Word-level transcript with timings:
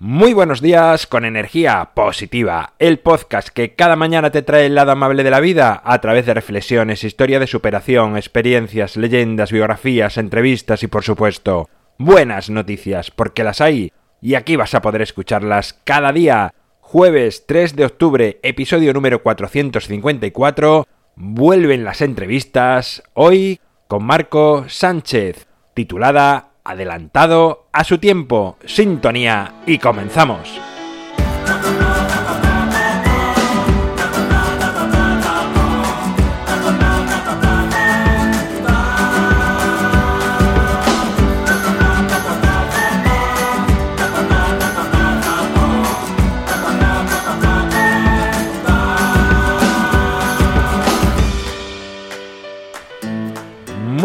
Muy 0.00 0.32
buenos 0.32 0.60
días 0.60 1.08
con 1.08 1.24
energía 1.24 1.90
positiva, 1.92 2.74
el 2.78 3.00
podcast 3.00 3.48
que 3.48 3.74
cada 3.74 3.96
mañana 3.96 4.30
te 4.30 4.42
trae 4.42 4.66
el 4.66 4.76
lado 4.76 4.92
amable 4.92 5.24
de 5.24 5.32
la 5.32 5.40
vida 5.40 5.82
a 5.84 6.00
través 6.00 6.24
de 6.24 6.34
reflexiones, 6.34 7.02
historia 7.02 7.40
de 7.40 7.48
superación, 7.48 8.16
experiencias, 8.16 8.96
leyendas, 8.96 9.50
biografías, 9.50 10.16
entrevistas 10.16 10.84
y 10.84 10.86
por 10.86 11.02
supuesto 11.02 11.68
buenas 11.98 12.48
noticias, 12.48 13.10
porque 13.10 13.42
las 13.42 13.60
hay 13.60 13.92
y 14.22 14.36
aquí 14.36 14.54
vas 14.54 14.72
a 14.76 14.82
poder 14.82 15.02
escucharlas 15.02 15.80
cada 15.82 16.12
día. 16.12 16.54
Jueves 16.78 17.46
3 17.48 17.74
de 17.74 17.84
octubre, 17.86 18.38
episodio 18.44 18.94
número 18.94 19.20
454, 19.24 20.86
vuelven 21.16 21.82
las 21.82 22.02
entrevistas, 22.02 23.02
hoy 23.14 23.58
con 23.88 24.04
Marco 24.04 24.64
Sánchez, 24.68 25.48
titulada 25.74 26.47
adelantado 26.68 27.66
a 27.72 27.82
su 27.82 27.98
tiempo. 27.98 28.56
Sintonía 28.66 29.54
y 29.66 29.78
comenzamos. 29.78 30.67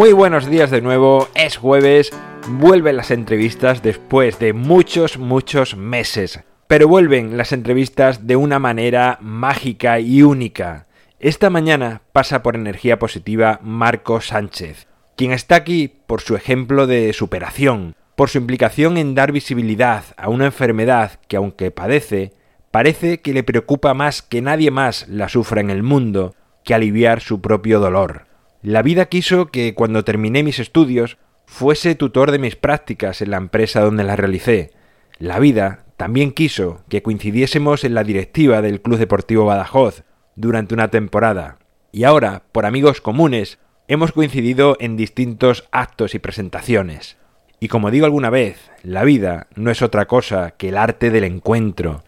Muy 0.04 0.12
buenos 0.12 0.44
días 0.50 0.70
de 0.70 0.82
nuevo, 0.82 1.28
es 1.34 1.56
jueves 1.56 2.10
vuelven 2.46 2.98
las 2.98 3.10
entrevistas 3.10 3.82
después 3.82 4.38
de 4.38 4.52
muchos, 4.52 5.16
muchos 5.16 5.78
meses. 5.78 6.40
Pero 6.66 6.88
vuelven 6.88 7.38
las 7.38 7.52
entrevistas 7.52 8.26
de 8.26 8.36
una 8.36 8.58
manera 8.58 9.16
mágica 9.22 10.00
y 10.00 10.20
única. 10.20 10.88
Esta 11.20 11.48
mañana 11.48 12.02
pasa 12.12 12.42
por 12.42 12.54
energía 12.54 12.98
positiva 12.98 13.60
Marco 13.62 14.20
Sánchez, 14.20 14.88
quien 15.16 15.32
está 15.32 15.54
aquí 15.54 15.90
por 16.06 16.20
su 16.20 16.36
ejemplo 16.36 16.86
de 16.86 17.10
superación, 17.14 17.96
por 18.14 18.28
su 18.28 18.36
implicación 18.36 18.98
en 18.98 19.14
dar 19.14 19.32
visibilidad 19.32 20.04
a 20.18 20.28
una 20.28 20.44
enfermedad 20.44 21.12
que 21.28 21.38
aunque 21.38 21.70
padece, 21.70 22.34
parece 22.70 23.22
que 23.22 23.32
le 23.32 23.42
preocupa 23.42 23.94
más 23.94 24.20
que 24.20 24.42
nadie 24.42 24.70
más 24.70 25.08
la 25.08 25.30
sufra 25.30 25.62
en 25.62 25.70
el 25.70 25.82
mundo 25.82 26.34
que 26.62 26.74
aliviar 26.74 27.22
su 27.22 27.40
propio 27.40 27.80
dolor. 27.80 28.33
La 28.64 28.80
vida 28.80 29.10
quiso 29.10 29.48
que 29.48 29.74
cuando 29.74 30.04
terminé 30.04 30.42
mis 30.42 30.58
estudios 30.58 31.18
fuese 31.44 31.94
tutor 31.96 32.30
de 32.30 32.38
mis 32.38 32.56
prácticas 32.56 33.20
en 33.20 33.30
la 33.30 33.36
empresa 33.36 33.82
donde 33.82 34.04
las 34.04 34.18
realicé. 34.18 34.70
La 35.18 35.38
vida 35.38 35.84
también 35.98 36.32
quiso 36.32 36.82
que 36.88 37.02
coincidiésemos 37.02 37.84
en 37.84 37.92
la 37.92 38.04
directiva 38.04 38.62
del 38.62 38.80
Club 38.80 38.96
Deportivo 38.96 39.44
Badajoz 39.44 40.04
durante 40.34 40.72
una 40.72 40.88
temporada. 40.88 41.58
Y 41.92 42.04
ahora, 42.04 42.44
por 42.52 42.64
amigos 42.64 43.02
comunes, 43.02 43.58
hemos 43.86 44.12
coincidido 44.12 44.78
en 44.80 44.96
distintos 44.96 45.68
actos 45.70 46.14
y 46.14 46.18
presentaciones. 46.18 47.18
Y 47.60 47.68
como 47.68 47.90
digo 47.90 48.06
alguna 48.06 48.30
vez, 48.30 48.70
la 48.82 49.04
vida 49.04 49.46
no 49.56 49.72
es 49.72 49.82
otra 49.82 50.06
cosa 50.06 50.52
que 50.52 50.70
el 50.70 50.78
arte 50.78 51.10
del 51.10 51.24
encuentro. 51.24 52.02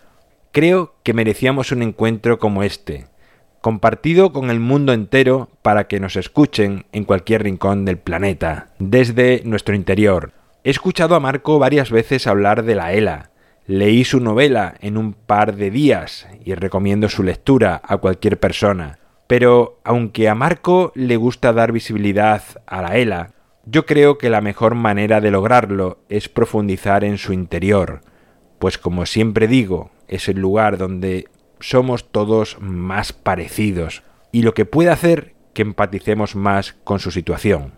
Creo 0.53 0.95
que 1.03 1.12
merecíamos 1.12 1.71
un 1.71 1.83
encuentro 1.83 2.39
como 2.39 2.62
este, 2.62 3.09
compartido 3.61 4.33
con 4.33 4.51
el 4.51 4.61
mundo 4.61 4.93
entero 4.93 5.49
para 5.62 5.89
que 5.89 6.01
nos 6.01 6.17
escuchen 6.17 6.87
en 6.93 7.05
cualquier 7.05 7.43
rincón 7.43 7.85
del 7.85 7.99
planeta, 7.99 8.69
desde 8.79 9.43
nuestro 9.45 9.75
interior. 9.75 10.33
He 10.65 10.71
escuchado 10.71 11.15
a 11.15 11.21
Marco 11.21 11.59
varias 11.59 11.91
veces 11.91 12.27
hablar 12.27 12.65
de 12.65 12.75
la 12.75 12.93
ELA. 12.93 13.31
Leí 13.67 14.05
su 14.05 14.21
novela 14.21 14.75
en 14.81 14.97
un 14.97 15.12
par 15.12 15.57
de 15.57 15.71
días 15.71 16.29
y 16.45 16.55
recomiendo 16.55 17.09
su 17.09 17.23
lectura 17.23 17.81
a 17.84 17.97
cualquier 17.99 18.39
persona. 18.39 18.99
Pero 19.27 19.81
aunque 19.84 20.29
a 20.29 20.34
Marco 20.34 20.93
le 20.95 21.17
gusta 21.17 21.53
dar 21.53 21.73
visibilidad 21.73 22.43
a 22.67 22.83
la 22.83 22.97
ELA, 22.97 23.31
yo 23.65 23.84
creo 23.84 24.19
que 24.19 24.31
la 24.31 24.41
mejor 24.41 24.77
manera 24.77 25.21
de 25.21 25.33
lograrlo 25.33 25.99
es 26.09 26.28
profundizar 26.28 27.03
en 27.03 27.19
su 27.19 27.33
interior, 27.33 28.03
pues 28.59 28.78
como 28.78 29.06
siempre 29.06 29.49
digo, 29.49 29.91
es 30.09 30.28
el 30.28 30.38
lugar 30.38 30.78
donde 30.78 31.27
somos 31.69 32.12
todos 32.12 32.59
más 32.60 33.12
parecidos 33.12 34.04
y 34.31 34.43
lo 34.43 34.54
que 34.54 34.66
puede 34.66 34.91
hacer 34.91 35.34
que 35.53 35.62
empaticemos 35.62 36.37
más 36.37 36.75
con 36.84 37.00
su 37.00 37.10
situación. 37.10 37.72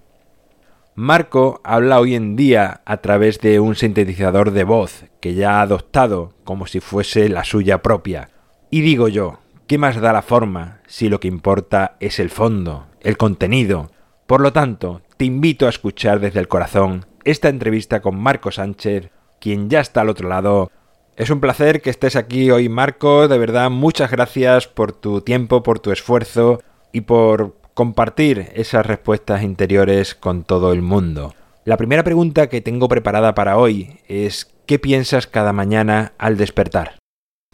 Marco 0.94 1.62
habla 1.65 1.98
hoy 1.98 2.15
en 2.15 2.37
día 2.37 2.82
a 2.84 2.98
través 2.98 3.41
de 3.41 3.60
un 3.60 3.77
sintetizador 3.77 4.50
de 4.50 4.65
voz 4.65 5.06
que 5.21 5.32
ya 5.32 5.59
ha 5.59 5.62
adoptado 5.62 6.34
como 6.44 6.66
si 6.66 6.81
fuese 6.81 7.31
la 7.31 7.44
suya 7.44 7.81
propia. 7.81 8.28
Y 8.69 8.82
digo 8.82 9.09
yo, 9.09 9.38
¿qué 9.66 9.78
más 9.78 9.98
da 9.98 10.12
la 10.12 10.22
forma 10.22 10.81
si 10.87 11.09
lo 11.09 11.19
que 11.19 11.28
importa 11.28 11.97
es 11.98 12.19
el 12.19 12.28
fondo, 12.28 12.88
el 13.00 13.16
contenido? 13.16 13.91
Por 14.27 14.43
lo 14.43 14.53
tanto, 14.53 15.00
te 15.16 15.25
invito 15.25 15.65
a 15.65 15.71
escuchar 15.71 16.21
desde 16.21 16.41
el 16.41 16.48
corazón 16.48 17.06
esta 17.25 17.48
entrevista 17.48 18.03
con 18.03 18.21
Marco 18.21 18.50
Sánchez, 18.50 19.10
quien 19.41 19.71
ya 19.71 19.81
está 19.81 20.03
al 20.03 20.10
otro 20.10 20.28
lado 20.28 20.71
es 21.19 21.31
un 21.31 21.41
placer 21.41 21.83
que 21.83 21.91
estés 21.91 22.15
aquí 22.15 22.53
hoy, 22.53 22.69
Marco. 22.69 23.27
De 23.27 23.39
verdad, 23.39 23.71
muchas 23.71 24.12
gracias 24.12 24.69
por 24.69 24.93
tu 24.93 25.21
tiempo, 25.21 25.65
por 25.65 25.81
tu 25.81 25.91
esfuerzo 25.91 26.62
y 26.93 27.01
por 27.01 27.56
compartir 27.75 28.51
esas 28.55 28.87
respuestas 28.87 29.43
interiores 29.43 30.15
con 30.15 30.45
todo 30.45 30.73
el 30.73 30.81
mundo. 30.81 31.34
La 31.65 31.77
primera 31.77 32.05
pregunta 32.05 32.49
que 32.49 32.61
tengo 32.61 32.87
preparada 32.87 33.34
para 33.34 33.59
hoy 33.59 33.99
es 34.07 34.55
¿qué 34.65 34.78
piensas 34.78 35.27
cada 35.27 35.53
mañana 35.53 36.12
al 36.19 36.37
despertar? 36.37 36.99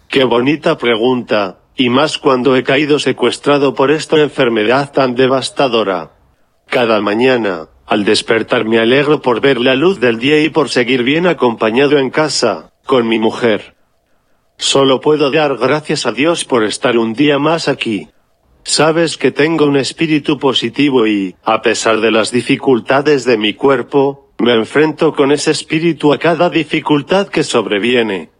Qué 0.09 0.25
bonita 0.25 0.77
pregunta, 0.77 1.61
y 1.75 1.89
más 1.89 2.19
cuando 2.19 2.57
he 2.57 2.65
caído 2.65 2.99
secuestrado 2.99 3.73
por 3.73 3.91
esta 3.91 4.21
enfermedad 4.21 4.93
tan 4.93 5.15
devastadora. 5.15 6.11
Cada 6.67 7.01
mañana, 7.01 7.69
al 7.87 8.05
despertar 8.05 8.67
me 8.67 8.79
alegro 8.79 9.23
por 9.23 9.41
ver 9.41 9.59
la 9.59 9.75
luz 9.75 10.01
del 10.01 10.19
día 10.19 10.43
y 10.43 10.51
por 10.51 10.69
seguir 10.69 11.03
bien 11.03 11.27
acompañado 11.27 11.97
en 11.97 12.11
casa 12.11 12.74
con 12.84 13.09
mi 13.09 13.19
mujer. 13.19 13.75
Solo 14.56 15.00
puedo 15.00 15.31
dar 15.31 15.56
gracias 15.56 16.06
a 16.06 16.12
Dios 16.12 16.45
por 16.45 16.65
estar 16.65 16.97
un 16.97 17.12
día 17.12 17.39
más 17.39 17.69
aquí. 17.69 18.09
Sabes 18.62 19.19
que 19.19 19.31
tengo 19.31 19.67
un 19.67 19.77
espíritu 19.77 20.39
positivo 20.39 21.06
y, 21.06 21.37
a 21.44 21.61
pesar 21.61 22.00
de 22.00 22.11
las 22.11 22.31
dificultades 22.31 23.25
de 23.25 23.37
mi 23.37 23.55
cuerpo, 23.55 24.33
me 24.39 24.55
enfrento 24.55 25.15
con 25.15 25.33
ese 25.33 25.50
espíritu 25.50 26.12
a 26.12 26.19
cada 26.19 26.50
dificultad 26.50 27.28
que 27.28 27.43
sobreviene. 27.43 28.31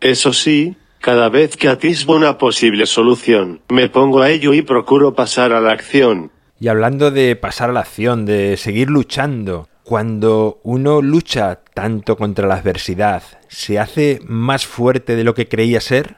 Eso 0.00 0.32
sí, 0.32 0.76
cada 1.00 1.28
vez 1.28 1.56
que 1.56 1.68
atisbo 1.68 2.16
una 2.16 2.36
posible 2.36 2.84
solución, 2.86 3.62
me 3.68 3.88
pongo 3.88 4.20
a 4.20 4.30
ello 4.30 4.52
y 4.52 4.62
procuro 4.62 5.14
pasar 5.14 5.52
a 5.52 5.60
la 5.60 5.72
acción. 5.72 6.32
Y 6.58 6.68
hablando 6.68 7.10
de 7.10 7.36
pasar 7.36 7.70
a 7.70 7.72
la 7.72 7.80
acción, 7.80 8.26
de 8.26 8.56
seguir 8.56 8.90
luchando, 8.90 9.68
cuando 9.86 10.58
uno 10.64 11.00
lucha 11.00 11.60
tanto 11.72 12.16
contra 12.16 12.48
la 12.48 12.56
adversidad, 12.56 13.22
¿se 13.46 13.78
hace 13.78 14.18
más 14.26 14.66
fuerte 14.66 15.14
de 15.14 15.22
lo 15.22 15.32
que 15.32 15.46
creía 15.46 15.80
ser? 15.80 16.16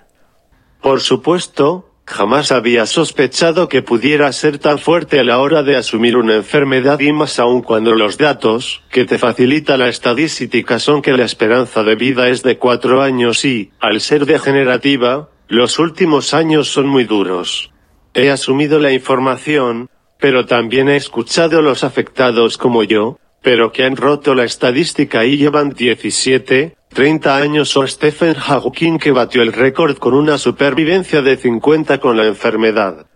Por 0.80 1.02
supuesto, 1.02 1.90
jamás 2.06 2.50
había 2.50 2.86
sospechado 2.86 3.68
que 3.68 3.82
pudiera 3.82 4.32
ser 4.32 4.56
tan 4.56 4.78
fuerte 4.78 5.20
a 5.20 5.24
la 5.24 5.38
hora 5.38 5.62
de 5.62 5.76
asumir 5.76 6.16
una 6.16 6.36
enfermedad 6.36 6.98
y 7.00 7.12
más 7.12 7.38
aún 7.38 7.60
cuando 7.60 7.94
los 7.94 8.16
datos 8.16 8.82
que 8.90 9.04
te 9.04 9.18
facilita 9.18 9.76
la 9.76 9.90
estadística 9.90 10.78
son 10.78 11.02
que 11.02 11.12
la 11.12 11.26
esperanza 11.26 11.82
de 11.82 11.94
vida 11.94 12.30
es 12.30 12.42
de 12.42 12.56
cuatro 12.56 13.02
años 13.02 13.44
y, 13.44 13.70
al 13.80 14.00
ser 14.00 14.24
degenerativa, 14.24 15.28
los 15.46 15.78
últimos 15.78 16.32
años 16.32 16.68
son 16.68 16.86
muy 16.88 17.04
duros. 17.04 17.70
He 18.14 18.30
asumido 18.30 18.78
la 18.78 18.92
información, 18.92 19.90
pero 20.18 20.46
también 20.46 20.88
he 20.88 20.96
escuchado 20.96 21.58
a 21.58 21.62
los 21.62 21.84
afectados 21.84 22.56
como 22.56 22.82
yo, 22.82 23.18
pero 23.42 23.72
que 23.72 23.84
han 23.84 23.96
roto 23.96 24.34
la 24.34 24.44
estadística 24.44 25.24
y 25.24 25.36
llevan 25.36 25.70
17, 25.70 26.76
30 26.88 27.36
años 27.36 27.76
o 27.76 27.86
Stephen 27.86 28.34
Hawking 28.34 28.98
que 28.98 29.12
batió 29.12 29.42
el 29.42 29.52
récord 29.52 29.96
con 29.98 30.14
una 30.14 30.38
supervivencia 30.38 31.22
de 31.22 31.36
50 31.36 31.98
con 31.98 32.16
la 32.16 32.26
enfermedad. 32.26 33.06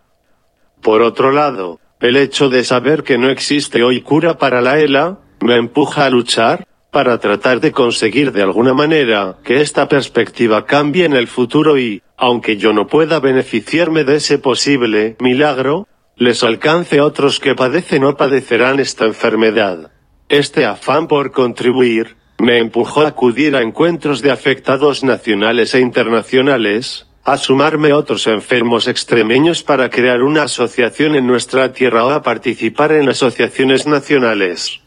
Por 0.80 1.02
otro 1.02 1.32
lado, 1.32 1.80
el 2.00 2.16
hecho 2.16 2.48
de 2.48 2.64
saber 2.64 3.02
que 3.02 3.18
no 3.18 3.30
existe 3.30 3.82
hoy 3.82 4.02
cura 4.02 4.38
para 4.38 4.60
la 4.60 4.78
ELA, 4.78 5.20
me 5.40 5.56
empuja 5.56 6.06
a 6.06 6.10
luchar, 6.10 6.66
para 6.92 7.18
tratar 7.18 7.60
de 7.60 7.72
conseguir 7.72 8.32
de 8.32 8.42
alguna 8.42 8.74
manera 8.74 9.38
que 9.42 9.62
esta 9.62 9.88
perspectiva 9.88 10.66
cambie 10.66 11.06
en 11.06 11.14
el 11.14 11.26
futuro 11.26 11.78
y, 11.78 12.02
aunque 12.18 12.58
yo 12.58 12.74
no 12.74 12.86
pueda 12.86 13.18
beneficiarme 13.18 14.04
de 14.04 14.16
ese 14.16 14.38
posible 14.38 15.16
milagro, 15.18 15.88
les 16.16 16.44
alcance 16.44 16.98
a 16.98 17.06
otros 17.06 17.40
que 17.40 17.54
padecen 17.54 18.04
o 18.04 18.14
padecerán 18.14 18.78
esta 18.78 19.06
enfermedad. 19.06 19.90
Este 20.32 20.64
afán 20.64 21.08
por 21.08 21.30
contribuir, 21.30 22.16
me 22.38 22.56
empujó 22.56 23.02
a 23.02 23.08
acudir 23.08 23.54
a 23.54 23.60
encuentros 23.60 24.22
de 24.22 24.30
afectados 24.30 25.04
nacionales 25.04 25.74
e 25.74 25.80
internacionales, 25.80 27.06
a 27.22 27.36
sumarme 27.36 27.90
a 27.90 27.98
otros 27.98 28.26
enfermos 28.26 28.88
extremeños 28.88 29.62
para 29.62 29.90
crear 29.90 30.22
una 30.22 30.44
asociación 30.44 31.16
en 31.16 31.26
nuestra 31.26 31.74
tierra 31.74 32.06
o 32.06 32.10
a 32.12 32.22
participar 32.22 32.92
en 32.92 33.10
asociaciones 33.10 33.86
nacionales. 33.86 34.80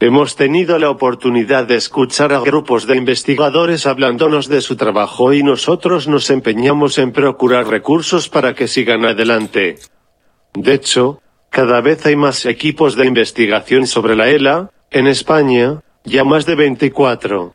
Hemos 0.00 0.36
tenido 0.36 0.78
la 0.78 0.90
oportunidad 0.90 1.64
de 1.64 1.76
escuchar 1.76 2.34
a 2.34 2.40
grupos 2.40 2.86
de 2.86 2.98
investigadores 2.98 3.86
hablándonos 3.86 4.48
de 4.48 4.60
su 4.60 4.76
trabajo 4.76 5.32
y 5.32 5.42
nosotros 5.42 6.08
nos 6.08 6.28
empeñamos 6.28 6.98
en 6.98 7.12
procurar 7.12 7.68
recursos 7.68 8.28
para 8.28 8.52
que 8.54 8.68
sigan 8.68 9.06
adelante. 9.06 9.78
De 10.52 10.74
hecho, 10.74 11.22
cada 11.50 11.80
vez 11.80 12.04
hay 12.06 12.16
más 12.16 12.46
equipos 12.46 12.96
de 12.96 13.06
investigación 13.06 13.86
sobre 13.86 14.16
la 14.16 14.28
ELA, 14.28 14.70
en 14.90 15.06
España, 15.06 15.82
ya 16.04 16.24
más 16.24 16.46
de 16.46 16.54
24. 16.54 17.54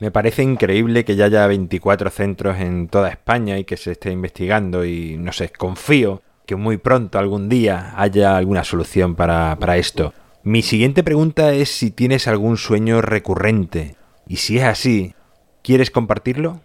Me 0.00 0.10
parece 0.10 0.42
increíble 0.42 1.04
que 1.04 1.16
ya 1.16 1.26
haya 1.26 1.46
24 1.46 2.10
centros 2.10 2.58
en 2.58 2.88
toda 2.88 3.10
España 3.10 3.58
y 3.58 3.64
que 3.64 3.76
se 3.76 3.92
esté 3.92 4.10
investigando 4.10 4.84
y 4.84 5.16
no 5.16 5.32
sé, 5.32 5.50
confío 5.50 6.22
que 6.46 6.56
muy 6.56 6.76
pronto, 6.76 7.18
algún 7.18 7.48
día, 7.48 7.94
haya 7.96 8.36
alguna 8.36 8.64
solución 8.64 9.14
para, 9.14 9.56
para 9.58 9.76
esto. 9.76 10.12
Mi 10.42 10.62
siguiente 10.62 11.04
pregunta 11.04 11.52
es 11.52 11.70
si 11.70 11.92
tienes 11.92 12.26
algún 12.26 12.56
sueño 12.56 13.00
recurrente. 13.00 13.94
Y 14.26 14.36
si 14.36 14.58
es 14.58 14.64
así, 14.64 15.14
¿quieres 15.62 15.90
compartirlo? 15.90 16.60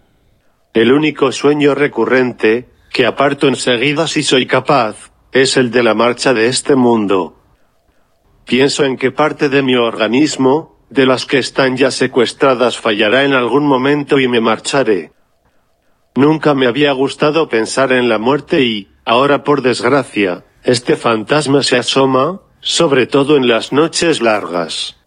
El 0.73 0.91
único 0.91 1.31
sueño 1.31 1.75
recurrente, 1.75 2.69
que 2.91 3.05
aparto 3.05 3.47
enseguida 3.47 4.07
si 4.07 4.23
soy 4.23 4.47
capaz, 4.47 5.11
es 5.31 5.57
el 5.57 5.71
de 5.71 5.83
la 5.83 5.93
marcha 5.93 6.33
de 6.33 6.47
este 6.47 6.75
mundo. 6.75 7.37
Pienso 8.45 8.85
en 8.85 8.97
que 8.97 9.11
parte 9.11 9.49
de 9.49 9.61
mi 9.61 9.75
organismo, 9.75 10.77
de 10.89 11.05
las 11.05 11.25
que 11.25 11.37
están 11.37 11.75
ya 11.75 11.91
secuestradas, 11.91 12.77
fallará 12.77 13.23
en 13.25 13.33
algún 13.33 13.67
momento 13.67 14.19
y 14.19 14.27
me 14.27 14.39
marcharé. 14.39 15.11
Nunca 16.15 16.53
me 16.53 16.65
había 16.65 16.93
gustado 16.93 17.49
pensar 17.49 17.91
en 17.91 18.09
la 18.09 18.17
muerte 18.17 18.63
y, 18.63 18.89
ahora 19.05 19.43
por 19.43 19.61
desgracia, 19.61 20.45
este 20.63 20.95
fantasma 20.95 21.61
se 21.61 21.77
asoma, 21.77 22.41
sobre 22.59 23.05
todo 23.05 23.37
en 23.37 23.47
las 23.47 23.71
noches 23.71 24.21
largas. 24.21 24.97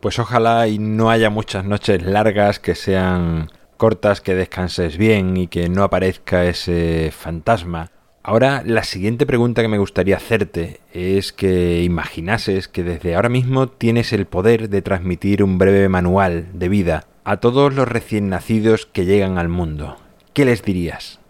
Pues 0.00 0.18
ojalá 0.18 0.68
y 0.68 0.78
no 0.78 1.10
haya 1.10 1.28
muchas 1.30 1.64
noches 1.64 2.02
largas 2.02 2.60
que 2.60 2.74
sean 2.74 3.50
cortas, 3.76 4.20
que 4.20 4.34
descanses 4.34 4.96
bien 4.96 5.36
y 5.36 5.48
que 5.48 5.68
no 5.68 5.82
aparezca 5.82 6.44
ese 6.44 7.12
fantasma. 7.16 7.90
Ahora, 8.22 8.62
la 8.64 8.84
siguiente 8.84 9.26
pregunta 9.26 9.62
que 9.62 9.68
me 9.68 9.78
gustaría 9.78 10.16
hacerte 10.16 10.80
es 10.92 11.32
que 11.32 11.82
imaginases 11.82 12.68
que 12.68 12.82
desde 12.82 13.14
ahora 13.14 13.28
mismo 13.28 13.68
tienes 13.68 14.12
el 14.12 14.26
poder 14.26 14.68
de 14.68 14.82
transmitir 14.82 15.42
un 15.42 15.58
breve 15.58 15.88
manual 15.88 16.46
de 16.52 16.68
vida 16.68 17.06
a 17.24 17.38
todos 17.38 17.74
los 17.74 17.86
recién 17.86 18.28
nacidos 18.28 18.86
que 18.86 19.04
llegan 19.04 19.38
al 19.38 19.48
mundo. 19.48 19.96
¿Qué 20.34 20.44
les 20.44 20.62
dirías? 20.62 21.20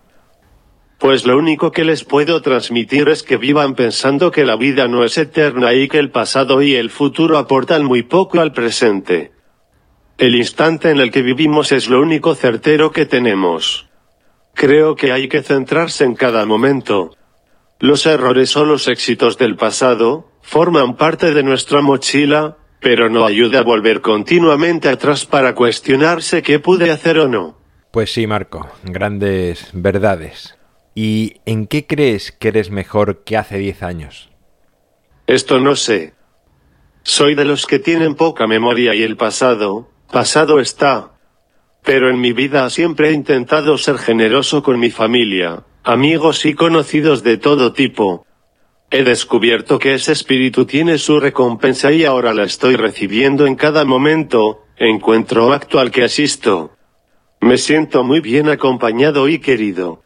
Pues 0.99 1.27
lo 1.27 1.39
único 1.39 1.71
que 1.71 1.85
les 1.85 2.03
puedo 2.03 2.43
transmitir 2.43 3.09
es 3.09 3.23
que 3.23 3.37
vivan 3.37 3.75
pensando 3.75 4.33
que 4.33 4.45
la 4.45 4.57
vida 4.57 4.89
no 4.89 5.05
es 5.05 5.17
eterna 5.17 5.73
y 5.75 5.89
que 5.89 5.99
el 5.99 6.11
pasado 6.11 6.61
y 6.63 6.75
el 6.75 6.91
futuro 6.91 7.39
aportan 7.39 7.85
muy 7.85 8.03
poco 8.03 8.41
al 8.41 8.53
presente. 8.53 9.31
El 10.19 10.35
instante 10.35 10.91
en 10.91 10.99
el 10.99 11.13
que 11.13 11.23
vivimos 11.23 11.71
es 11.71 11.89
lo 11.89 12.01
único 12.01 12.35
certero 12.35 12.91
que 12.91 13.07
tenemos. 13.07 13.88
Creo 14.59 14.97
que 14.97 15.13
hay 15.13 15.29
que 15.29 15.45
centrarse 15.45 16.03
en 16.03 16.17
cada 16.17 16.45
momento. 16.45 17.17
Los 17.79 18.07
errores 18.07 18.57
o 18.57 18.65
los 18.65 18.89
éxitos 18.89 19.39
del 19.39 19.55
pasado, 19.55 20.33
forman 20.43 20.97
parte 20.97 21.33
de 21.33 21.45
nuestra 21.45 21.81
mochila, 21.81 22.57
pero 22.81 23.09
no 23.09 23.25
ayuda 23.25 23.61
a 23.61 23.63
volver 23.63 24.01
continuamente 24.01 24.89
atrás 24.89 25.27
para 25.27 25.55
cuestionarse 25.55 26.43
qué 26.43 26.59
pude 26.59 26.91
hacer 26.91 27.21
o 27.21 27.29
no. 27.29 27.57
Pues 27.93 28.13
sí, 28.13 28.27
Marco, 28.27 28.69
grandes 28.83 29.71
verdades. 29.75 30.59
¿Y 30.93 31.37
en 31.47 31.69
qué 31.69 31.87
crees 31.87 32.33
que 32.33 32.49
eres 32.49 32.73
mejor 32.73 33.23
que 33.23 33.37
hace 33.37 33.59
diez 33.59 33.85
años? 33.85 34.29
Esto 35.29 35.61
no 35.61 35.77
sé. 35.77 36.15
Soy 37.05 37.37
de 37.37 37.45
los 37.45 37.65
que 37.65 37.79
tienen 37.79 38.17
poca 38.17 38.49
memoria 38.49 38.93
y 38.97 39.05
el 39.05 39.17
pasado, 39.17 39.89
pasado 40.11 40.59
está. 40.59 41.13
Pero 41.89 42.11
en 42.11 42.21
mi 42.21 42.35
vida 42.35 42.69
siempre 42.69 43.09
he 43.09 43.13
intentado 43.15 43.79
ser 43.79 43.97
generoso 43.97 44.63
con 44.63 44.79
mi 44.79 44.91
familia, 44.91 45.65
amigos 45.83 46.45
y 46.45 46.53
conocidos 46.53 47.23
de 47.23 47.39
todo 47.39 47.73
tipo. 47.73 48.27
He 48.91 49.05
descubierto 49.05 49.79
que 49.79 49.95
ese 49.95 50.13
espíritu 50.13 50.67
tiene 50.67 50.99
su 50.99 51.19
recompensa 51.19 51.91
y 51.91 52.05
ahora 52.05 52.35
la 52.35 52.45
estoy 52.45 52.77
recibiendo 52.77 53.47
en 53.47 53.57
cada 53.57 53.87
momento, 53.87 54.67
encuentro 54.77 55.51
actual 55.51 55.91
que 55.91 56.05
asisto. 56.05 56.73
Me 57.41 57.57
siento 57.57 58.05
muy 58.05 58.21
bien 58.21 58.51
acompañado 58.51 59.27
y 59.27 59.39
querido. 59.39 60.03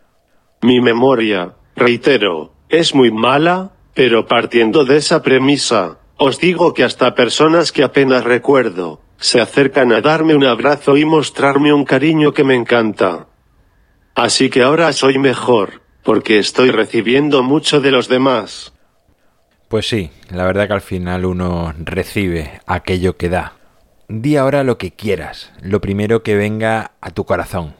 Mi 0.60 0.80
memoria, 0.80 1.56
reitero, 1.74 2.52
es 2.68 2.94
muy 2.94 3.10
mala, 3.10 3.72
pero 3.92 4.28
partiendo 4.28 4.84
de 4.84 4.98
esa 4.98 5.20
premisa, 5.20 5.98
os 6.16 6.38
digo 6.38 6.74
que 6.74 6.84
hasta 6.84 7.16
personas 7.16 7.72
que 7.72 7.82
apenas 7.82 8.22
recuerdo, 8.22 9.00
se 9.22 9.40
acercan 9.40 9.92
a 9.92 10.00
darme 10.00 10.34
un 10.34 10.44
abrazo 10.44 10.96
y 10.96 11.04
mostrarme 11.04 11.72
un 11.72 11.84
cariño 11.84 12.34
que 12.34 12.42
me 12.42 12.56
encanta. 12.56 13.28
Así 14.16 14.50
que 14.50 14.62
ahora 14.62 14.92
soy 14.92 15.18
mejor, 15.18 15.80
porque 16.02 16.40
estoy 16.40 16.72
recibiendo 16.72 17.44
mucho 17.44 17.80
de 17.80 17.92
los 17.92 18.08
demás. 18.08 18.74
Pues 19.68 19.88
sí, 19.88 20.10
la 20.28 20.44
verdad 20.44 20.66
que 20.66 20.74
al 20.74 20.80
final 20.80 21.24
uno 21.24 21.72
recibe 21.78 22.60
aquello 22.66 23.16
que 23.16 23.28
da. 23.28 23.54
Di 24.08 24.36
ahora 24.36 24.64
lo 24.64 24.76
que 24.76 24.90
quieras, 24.90 25.52
lo 25.62 25.80
primero 25.80 26.24
que 26.24 26.34
venga 26.34 26.90
a 27.00 27.10
tu 27.12 27.24
corazón. 27.24 27.76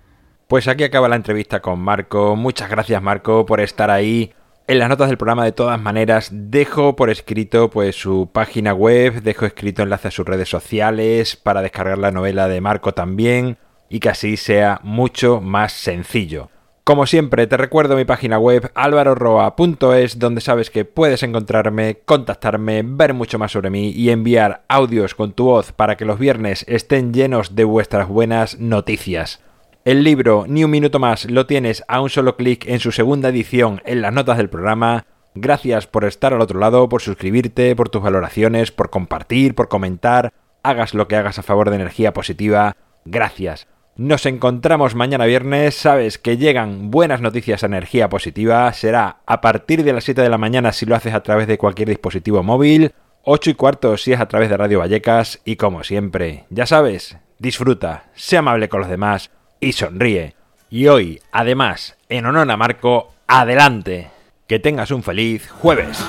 Pues 0.47 0.67
aquí 0.67 0.83
acaba 0.83 1.07
la 1.07 1.15
entrevista 1.15 1.61
con 1.61 1.79
Marco. 1.79 2.35
Muchas 2.35 2.69
gracias 2.69 3.01
Marco 3.01 3.45
por 3.45 3.61
estar 3.61 3.89
ahí. 3.89 4.33
En 4.67 4.79
las 4.79 4.89
notas 4.89 5.07
del 5.07 5.17
programa, 5.17 5.45
de 5.45 5.51
todas 5.51 5.79
maneras, 5.79 6.29
dejo 6.31 6.95
por 6.95 7.09
escrito 7.09 7.69
pues 7.69 7.95
su 7.95 8.29
página 8.31 8.73
web, 8.73 9.21
dejo 9.21 9.45
escrito 9.45 9.81
enlace 9.81 10.09
a 10.09 10.11
sus 10.11 10.25
redes 10.25 10.49
sociales 10.49 11.37
para 11.37 11.61
descargar 11.61 11.97
la 11.97 12.11
novela 12.11 12.47
de 12.47 12.61
Marco 12.61 12.93
también 12.93 13.57
y 13.89 13.99
que 13.99 14.09
así 14.09 14.37
sea 14.37 14.79
mucho 14.83 15.41
más 15.41 15.73
sencillo. 15.73 16.49
Como 16.85 17.05
siempre, 17.05 17.47
te 17.47 17.55
recuerdo 17.55 17.95
mi 17.95 18.03
página 18.03 18.37
web 18.37 18.69
alvaroroa.es 18.75 20.19
donde 20.19 20.41
sabes 20.41 20.69
que 20.69 20.83
puedes 20.83 21.23
encontrarme, 21.23 21.99
contactarme, 22.03 22.83
ver 22.85 23.13
mucho 23.13 23.39
más 23.39 23.53
sobre 23.53 23.69
mí 23.69 23.91
y 23.91 24.09
enviar 24.09 24.65
audios 24.67 25.15
con 25.15 25.31
tu 25.31 25.45
voz 25.45 25.71
para 25.71 25.95
que 25.95 26.03
los 26.03 26.19
viernes 26.19 26.65
estén 26.67 27.13
llenos 27.13 27.55
de 27.55 27.63
vuestras 27.63 28.09
buenas 28.09 28.59
noticias. 28.59 29.41
El 29.85 30.03
libro 30.03 30.43
Ni 30.45 30.65
un 30.65 30.71
minuto 30.71 30.99
más 30.99 31.23
lo 31.31 31.45
tienes 31.45 31.85
a 31.87 32.01
un 32.01 32.09
solo 32.09 32.35
clic 32.35 32.65
en 32.67 32.81
su 32.81 32.91
segunda 32.91 33.29
edición 33.29 33.81
en 33.85 34.01
las 34.01 34.11
notas 34.11 34.35
del 34.35 34.49
programa. 34.49 35.05
Gracias 35.35 35.87
por 35.87 36.03
estar 36.03 36.33
al 36.33 36.41
otro 36.41 36.59
lado, 36.59 36.89
por 36.89 37.01
suscribirte, 37.01 37.77
por 37.77 37.87
tus 37.87 38.01
valoraciones, 38.01 38.73
por 38.73 38.89
compartir, 38.89 39.55
por 39.55 39.69
comentar. 39.69 40.33
Hagas 40.63 40.93
lo 40.93 41.07
que 41.07 41.15
hagas 41.15 41.39
a 41.39 41.43
favor 41.43 41.69
de 41.69 41.77
energía 41.77 42.11
positiva. 42.11 42.75
Gracias. 43.05 43.67
Nos 43.95 44.25
encontramos 44.25 44.95
mañana 44.95 45.25
viernes. 45.25 45.75
Sabes 45.75 46.17
que 46.17 46.37
llegan 46.37 46.89
buenas 46.89 47.21
noticias 47.21 47.61
a 47.61 47.67
energía 47.67 48.09
positiva. 48.09 48.73
Será 48.73 49.17
a 49.27 49.39
partir 49.39 49.83
de 49.83 49.93
las 49.93 50.03
7 50.05 50.19
de 50.19 50.29
la 50.29 50.39
mañana 50.39 50.71
si 50.71 50.87
lo 50.87 50.95
haces 50.95 51.13
a 51.13 51.21
través 51.21 51.45
de 51.45 51.59
cualquier 51.59 51.89
dispositivo 51.89 52.41
móvil. 52.41 52.91
8 53.23 53.51
y 53.51 53.53
cuarto 53.53 53.95
si 53.97 54.11
es 54.11 54.19
a 54.19 54.27
través 54.27 54.49
de 54.49 54.57
Radio 54.57 54.79
Vallecas 54.79 55.41
y 55.45 55.57
como 55.57 55.83
siempre, 55.83 56.45
ya 56.49 56.65
sabes, 56.65 57.17
disfruta, 57.37 58.05
sé 58.15 58.37
amable 58.37 58.67
con 58.67 58.81
los 58.81 58.89
demás 58.89 59.29
y 59.59 59.73
sonríe. 59.73 60.35
Y 60.71 60.87
hoy, 60.87 61.21
además, 61.31 61.95
en 62.09 62.25
honor 62.25 62.49
a 62.49 62.57
Marco, 62.57 63.13
adelante. 63.27 64.09
Que 64.47 64.57
tengas 64.57 64.89
un 64.89 65.03
feliz 65.03 65.49
jueves. 65.49 66.03